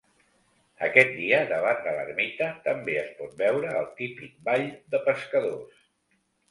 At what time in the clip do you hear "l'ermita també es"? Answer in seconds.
1.99-3.13